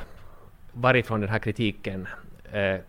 varifrån 0.74 1.22
den 1.22 1.30
här 1.30 1.40
kritiken 1.40 2.08
eh, 2.52 2.80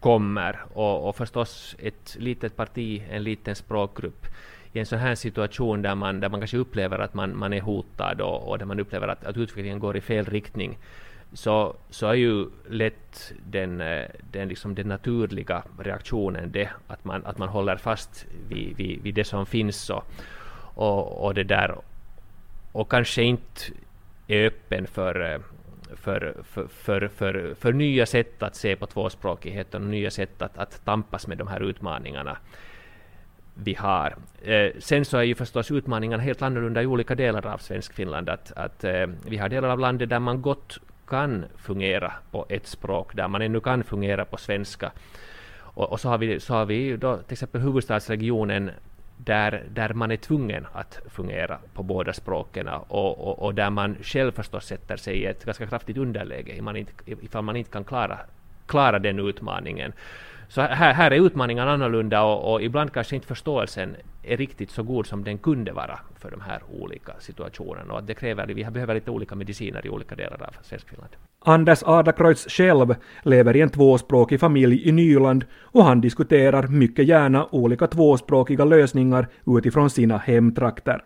kommer 0.00 0.58
och, 0.74 1.08
och 1.08 1.16
förstås 1.16 1.76
ett 1.78 2.16
litet 2.18 2.56
parti, 2.56 3.02
en 3.10 3.22
liten 3.22 3.54
språkgrupp 3.54 4.26
i 4.72 4.78
en 4.78 4.86
sån 4.86 4.98
här 4.98 5.14
situation 5.14 5.82
där 5.82 5.94
man, 5.94 6.20
där 6.20 6.28
man 6.28 6.40
kanske 6.40 6.56
upplever 6.56 6.98
att 6.98 7.14
man, 7.14 7.36
man 7.36 7.52
är 7.52 7.60
hotad 7.60 8.20
och, 8.20 8.48
och 8.48 8.58
där 8.58 8.66
man 8.66 8.80
upplever 8.80 9.08
att, 9.08 9.24
att 9.24 9.36
utvecklingen 9.36 9.78
går 9.78 9.96
i 9.96 10.00
fel 10.00 10.24
riktning, 10.24 10.78
så, 11.32 11.76
så 11.90 12.06
är 12.06 12.14
ju 12.14 12.46
lätt 12.68 13.32
den, 13.46 13.80
eh, 13.80 14.04
den, 14.30 14.48
liksom 14.48 14.74
den 14.74 14.88
naturliga 14.88 15.62
reaktionen 15.78 16.52
det 16.52 16.70
att 16.86 17.04
man, 17.04 17.26
att 17.26 17.38
man 17.38 17.48
håller 17.48 17.76
fast 17.76 18.26
vid, 18.48 18.76
vid, 18.76 19.02
vid 19.02 19.14
det 19.14 19.24
som 19.24 19.46
finns 19.46 19.90
och, 19.90 20.04
och, 20.74 21.24
och 21.24 21.34
det 21.34 21.44
där 21.44 21.74
och 22.72 22.90
kanske 22.90 23.22
inte 23.22 23.60
är 24.26 24.46
öppen 24.46 24.86
för, 24.86 25.32
eh, 25.32 25.40
för, 25.96 26.34
för, 26.44 26.66
för, 26.68 27.08
för, 27.08 27.54
för 27.54 27.72
nya 27.72 28.06
sätt 28.06 28.42
att 28.42 28.56
se 28.56 28.76
på 28.76 28.86
tvåspråkigheten 28.86 29.82
och 29.82 29.90
nya 29.90 30.10
sätt 30.10 30.42
att, 30.42 30.58
att 30.58 30.84
tampas 30.84 31.26
med 31.26 31.38
de 31.38 31.48
här 31.48 31.60
utmaningarna 31.60 32.38
vi 33.54 33.74
har. 33.74 34.16
Eh, 34.42 34.70
sen 34.78 35.04
så 35.04 35.16
är 35.16 35.22
ju 35.22 35.34
förstås 35.34 35.70
utmaningarna 35.70 36.22
helt 36.22 36.42
annorlunda 36.42 36.82
i 36.82 36.86
olika 36.86 37.14
delar 37.14 37.46
av 37.46 37.58
Svenskfinland. 37.58 38.28
Att, 38.28 38.52
att 38.52 38.84
eh, 38.84 39.06
vi 39.26 39.36
har 39.36 39.48
delar 39.48 39.68
av 39.68 39.78
landet 39.78 40.08
där 40.08 40.18
man 40.18 40.42
gott 40.42 40.78
kan 41.08 41.44
fungera 41.56 42.12
på 42.30 42.46
ett 42.48 42.66
språk, 42.66 43.16
där 43.16 43.28
man 43.28 43.42
ännu 43.42 43.60
kan 43.60 43.84
fungera 43.84 44.24
på 44.24 44.36
svenska. 44.36 44.92
Och, 45.58 45.92
och 45.92 46.00
så 46.00 46.08
har 46.08 46.18
vi, 46.18 46.40
så 46.40 46.54
har 46.54 46.66
vi 46.66 46.96
då 46.96 47.16
till 47.16 47.32
exempel 47.32 47.60
huvudstadsregionen 47.60 48.70
där, 49.16 49.64
där 49.70 49.92
man 49.92 50.10
är 50.10 50.16
tvungen 50.16 50.66
att 50.72 51.00
fungera 51.10 51.58
på 51.74 51.82
båda 51.82 52.12
språken 52.12 52.68
och, 52.68 53.20
och, 53.20 53.38
och, 53.38 53.54
där 53.54 53.70
man 53.70 53.96
själv 54.02 54.32
förstås 54.32 54.66
sätter 54.66 54.96
sig 54.96 55.16
i 55.16 55.26
ett 55.26 55.44
ganska 55.44 55.66
kraftigt 55.66 55.96
underläge 55.96 56.60
ifall 57.06 57.44
man 57.44 57.56
inte 57.56 57.70
kan 57.70 57.84
klara, 57.84 58.18
klara 58.66 58.98
den 58.98 59.18
utmaningen. 59.18 59.92
Så 60.48 60.60
här, 60.60 60.94
här 60.94 61.10
är 61.10 61.26
utmaningen 61.26 61.68
annorlunda 61.68 62.22
och, 62.22 62.52
och, 62.52 62.62
ibland 62.62 62.92
kanske 62.92 63.14
inte 63.14 63.26
förståelsen 63.26 63.96
är 64.32 64.36
riktigt 64.36 64.70
så 64.70 64.82
god 64.82 65.06
som 65.06 65.24
den 65.24 65.38
kunde 65.38 65.72
vara 65.72 66.00
för 66.18 66.30
de 66.30 66.40
här 66.40 66.62
olika 66.80 67.12
situationerna 67.20 67.92
och 67.92 67.98
att 67.98 68.06
det 68.06 68.14
kräver, 68.14 68.46
vi 68.46 68.64
behöver 68.64 68.94
lite 68.94 69.10
olika 69.10 69.34
mediciner 69.34 69.86
i 69.86 69.90
olika 69.90 70.14
delar 70.14 70.42
av 70.42 70.62
Svenskfinland. 70.62 71.10
Anders 71.40 71.82
Adakreutz 71.82 72.46
själv 72.48 72.94
lever 73.22 73.56
i 73.56 73.60
en 73.60 73.70
tvåspråkig 73.70 74.40
familj 74.40 74.88
i 74.88 74.92
Nyland 74.92 75.44
och 75.54 75.84
han 75.84 76.00
diskuterar 76.00 76.68
mycket 76.68 77.06
gärna 77.06 77.46
olika 77.50 77.86
tvåspråkiga 77.86 78.64
lösningar 78.64 79.28
utifrån 79.46 79.90
sina 79.90 80.18
hemtrakter. 80.18 81.04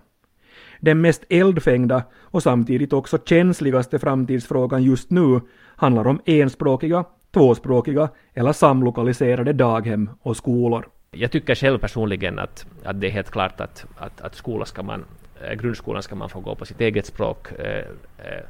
Den 0.81 1.01
mest 1.01 1.25
eldfängda 1.29 2.03
och 2.21 2.43
samtidigt 2.43 2.93
också 2.93 3.19
känsligaste 3.19 3.99
framtidsfrågan 3.99 4.83
just 4.83 5.11
nu 5.11 5.41
handlar 5.77 6.07
om 6.07 6.21
enspråkiga, 6.25 7.05
tvåspråkiga 7.35 8.09
eller 8.35 8.53
samlokaliserade 8.53 9.53
daghem 9.53 10.11
och 10.23 10.37
skolor. 10.37 10.89
Jag 11.17 11.31
tycker 11.31 11.55
själv 11.55 11.79
personligen 11.79 12.39
att, 12.39 12.67
att 12.85 13.01
det 13.01 13.07
är 13.07 13.11
helt 13.11 13.31
klart 13.31 13.61
att, 13.61 13.87
att, 13.97 14.21
att 14.21 14.35
skola 14.35 14.65
ska 14.65 14.83
man, 14.83 15.05
eh, 15.43 15.55
grundskolan 15.55 16.03
ska 16.03 16.15
man 16.15 16.29
få 16.29 16.41
gå 16.41 16.55
på 16.55 16.67
sitt 16.67 16.81
eget 16.81 17.07
språk. 17.07 17.53
Eh, 17.53 17.85
eh, 18.19 18.43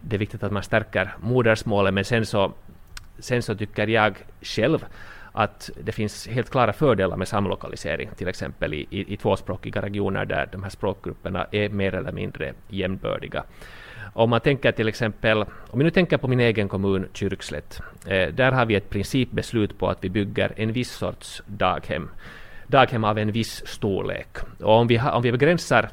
det 0.00 0.16
är 0.16 0.18
viktigt 0.18 0.42
att 0.42 0.52
man 0.52 0.62
stärker 0.62 1.14
modersmålet, 1.20 1.94
men 1.94 2.04
sen 2.04 2.26
så, 2.26 2.52
sen 3.18 3.42
så 3.42 3.54
tycker 3.54 3.86
jag 3.86 4.14
själv 4.42 4.84
att 5.32 5.70
det 5.84 5.92
finns 5.92 6.28
helt 6.28 6.50
klara 6.50 6.72
fördelar 6.72 7.16
med 7.16 7.28
samlokalisering, 7.28 8.10
till 8.16 8.28
exempel 8.28 8.74
i, 8.74 8.86
i, 8.90 9.14
i 9.14 9.16
tvåspråkiga 9.16 9.82
regioner 9.82 10.24
där 10.24 10.48
de 10.52 10.62
här 10.62 10.70
språkgrupperna 10.70 11.46
är 11.50 11.68
mer 11.68 11.94
eller 11.94 12.12
mindre 12.12 12.54
jämnbördiga. 12.68 13.44
Om 14.12 14.30
man 14.30 14.40
tänker 14.40 14.72
till 14.72 14.88
exempel, 14.88 15.42
om 15.42 15.78
vi 15.78 15.84
nu 15.84 15.90
tänker 15.90 16.16
på 16.16 16.28
min 16.28 16.40
egen 16.40 16.68
kommun 16.68 17.08
Kyrkslätt, 17.12 17.80
eh, 18.06 18.28
där 18.28 18.52
har 18.52 18.66
vi 18.66 18.74
ett 18.74 18.90
principbeslut 18.90 19.78
på 19.78 19.88
att 19.88 20.04
vi 20.04 20.08
bygger 20.08 20.52
en 20.56 20.72
viss 20.72 20.90
sorts 20.90 21.42
daghem, 21.46 22.10
daghem 22.66 23.04
av 23.04 23.18
en 23.18 23.32
viss 23.32 23.66
storlek. 23.66 24.36
Och 24.60 24.72
om 24.72 24.86
vi, 24.86 24.96
ha, 24.96 25.12
om 25.12 25.22
vi 25.22 25.32
begränsar 25.32 25.88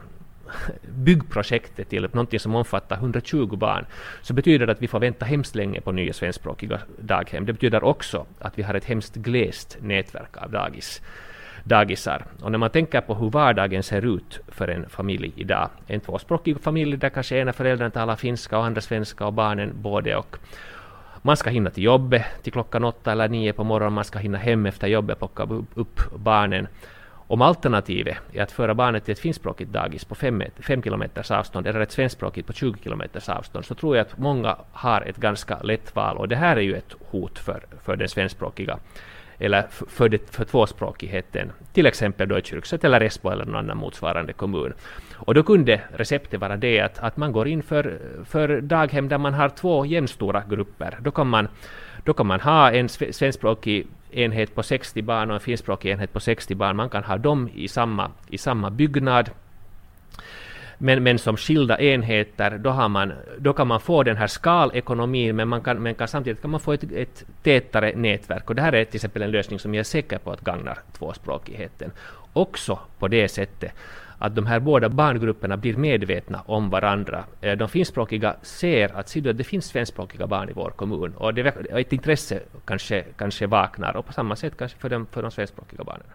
byggprojektet 0.82 1.89
till 1.89 2.01
någonting 2.01 2.39
som 2.39 2.55
omfattar 2.55 2.96
120 2.96 3.55
barn, 3.55 3.86
så 4.22 4.34
betyder 4.34 4.65
det 4.65 4.72
att 4.72 4.82
vi 4.82 4.88
får 4.88 5.00
vänta 5.00 5.25
hemskt 5.25 5.55
länge 5.55 5.82
på 5.82 5.91
nya 5.91 6.13
svenskspråkiga 6.13 6.79
daghem. 7.00 7.46
Det 7.46 7.53
betyder 7.53 7.84
också 7.84 8.25
att 8.39 8.60
vi 8.60 8.63
har 8.63 8.74
ett 8.74 8.86
hemskt 8.86 9.15
glest 9.15 9.77
nätverk 9.82 10.38
av 10.38 10.51
dagis 10.51 11.01
dagisar. 11.63 12.25
Och 12.41 12.51
när 12.51 12.58
man 12.58 12.70
tänker 12.70 13.01
på 13.01 13.13
hur 13.15 13.29
vardagen 13.29 13.84
ser 13.84 14.15
ut 14.15 14.39
för 14.48 14.67
en 14.67 14.89
familj 14.89 15.34
idag, 15.36 15.70
en 15.88 16.00
tvåspråkig 16.00 16.62
familj 16.62 16.98
där 16.98 17.10
kanske 17.10 17.38
ena 17.38 17.53
föräldern 17.53 17.91
talar 17.91 18.15
finska 18.15 18.58
och 18.58 18.65
andra 18.65 18.82
svenska 18.82 19.25
och 19.25 19.34
barnen 19.34 19.72
både 19.75 20.15
och. 20.15 20.38
Man 21.22 21.38
ska 21.38 21.50
hinna 21.50 21.70
till 21.70 21.84
jobbet 21.84 22.25
till 22.43 22.51
klockan 22.51 22.84
åtta 22.84 23.12
eller 23.12 23.29
nio 23.29 23.53
på 23.53 23.63
morgonen, 23.63 23.93
man 23.93 24.03
ska 24.03 24.20
hinna 24.20 24.38
hem 24.38 24.65
efter 24.65 24.88
jobbet, 24.88 25.17
plocka 25.17 25.43
upp 25.75 26.00
barnen. 26.15 26.67
Om 27.27 27.41
alternativet 27.41 28.17
är 28.34 28.43
att 28.43 28.51
föra 28.51 28.74
barnet 28.74 29.05
till 29.05 29.12
ett 29.12 29.20
finskspråkigt 29.20 29.72
dagis 29.72 30.05
på 30.05 30.15
fem, 30.15 30.43
kilometers 30.84 31.32
avstånd 31.32 31.67
eller 31.67 31.79
ett 31.79 31.91
svenskspråkigt 31.91 32.48
på 32.48 32.53
20 32.53 32.79
kilometers 32.84 33.29
avstånd 33.29 33.65
så 33.65 33.75
tror 33.75 33.98
jag 33.98 34.05
att 34.05 34.17
många 34.17 34.58
har 34.72 35.01
ett 35.01 35.17
ganska 35.17 35.60
lätt 35.62 35.96
val 35.96 36.17
och 36.17 36.27
det 36.27 36.36
här 36.36 36.58
är 36.58 36.62
ju 36.62 36.75
ett 36.75 36.96
hot 37.12 37.39
för, 37.39 37.63
för 37.84 37.96
den 37.96 38.10
svenskspråkiga 38.10 38.77
eller 39.43 39.65
för, 39.88 40.09
det, 40.09 40.29
för 40.35 40.45
tvåspråkigheten, 40.45 41.51
till 41.73 41.85
exempel 41.85 42.27
då 42.27 42.38
i 42.38 42.41
Kyrkslätt 42.41 42.83
eller 42.83 43.01
Esbo 43.01 43.29
eller 43.29 43.45
någon 43.45 43.55
annan 43.55 43.77
motsvarande 43.77 44.33
kommun. 44.33 44.73
Och 45.15 45.33
då 45.33 45.43
kunde 45.43 45.81
receptet 45.97 46.41
vara 46.41 46.57
det 46.57 46.79
att, 46.79 47.00
att 47.00 47.17
man 47.17 47.31
går 47.31 47.47
in 47.47 47.63
för, 47.63 48.00
för 48.25 48.62
daghem 48.62 49.09
där 49.09 49.17
man 49.17 49.33
har 49.33 49.50
två 49.50 49.85
jämnstora 49.85 50.43
grupper. 50.50 50.97
Då 51.01 51.12
kan 51.12 51.27
man, 51.27 51.47
då 52.03 52.13
kan 52.13 52.27
man 52.27 52.39
ha 52.39 52.71
en 52.71 52.89
svenskspråkig 52.89 53.88
enhet 54.12 54.55
på 54.55 54.63
60 54.63 55.01
barn 55.01 55.29
och 55.29 55.35
en 55.35 55.41
finskspråkig 55.41 55.91
enhet 55.91 56.13
på 56.13 56.19
60 56.19 56.55
barn. 56.55 56.75
Man 56.75 56.89
kan 56.89 57.03
ha 57.03 57.17
dem 57.17 57.50
i 57.55 57.67
samma, 57.67 58.12
i 58.29 58.38
samma 58.38 58.69
byggnad. 58.69 59.29
Men, 60.77 61.03
men 61.03 61.20
som 61.20 61.38
skilda 61.38 61.80
enheter, 61.80 62.58
då, 62.58 62.70
har 62.70 62.89
man, 62.89 63.13
då 63.38 63.53
kan 63.53 63.68
man 63.68 63.80
få 63.80 64.03
den 64.03 64.18
här 64.18 64.27
skalekonomin, 64.27 65.36
men, 65.36 65.48
man 65.48 65.62
kan, 65.62 65.84
men 65.84 65.96
kan, 65.96 66.08
samtidigt 66.08 66.42
kan 66.42 66.51
man 66.51 66.60
få 66.60 66.74
ett, 66.74 66.84
ett 66.92 67.24
tätare 67.44 67.94
nätverk. 67.96 68.50
Och 68.50 68.56
det 68.56 68.62
här 68.62 68.74
är 68.74 68.86
till 68.86 68.96
exempel 68.96 69.22
en 69.22 69.32
lösning 69.32 69.60
som 69.60 69.74
jag 69.74 69.80
är 69.80 69.84
säker 69.84 70.18
på 70.18 70.32
att 70.32 70.42
gagnar 70.42 70.79
tvåspråkigheten. 70.98 71.92
Också 72.33 72.79
på 73.00 73.07
det 73.07 73.27
sättet 73.27 73.74
att 74.18 74.36
de 74.36 74.46
här 74.46 74.59
båda 74.59 74.90
barngrupperna 74.90 75.57
blir 75.57 75.77
medvetna 75.77 76.42
om 76.46 76.70
varandra. 76.70 77.24
Eh, 77.42 77.57
de 77.57 77.70
finskspråkiga 77.70 78.36
ser 78.42 78.90
att, 78.96 79.18
att 79.18 79.38
det 79.38 79.44
finns 79.44 79.66
svenskspråkiga 79.66 80.27
barn 80.27 80.50
i 80.50 80.53
vår 80.53 80.70
kommun 80.70 81.14
och 81.16 81.33
det, 81.33 81.42
ett 81.72 81.94
intresse 81.94 82.40
kanske, 82.66 83.03
kanske 83.18 83.48
vaknar 83.48 83.96
och 83.98 84.05
på 84.05 84.14
samma 84.14 84.36
sätt 84.36 84.57
kanske 84.57 84.77
för 84.77 84.90
de, 84.90 85.05
för 85.05 85.22
de 85.22 85.31
svenskspråkiga 85.31 85.83
barnen. 85.83 86.07